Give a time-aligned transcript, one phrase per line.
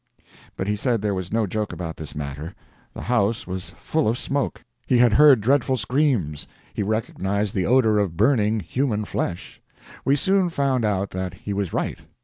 [0.55, 4.97] But he said there was no joke about this matter—the house was full of smoke—he
[4.97, 9.61] had heard dreadful screams—he recognized the odor of burning human flesh.
[10.03, 11.99] We soon found out that he was right.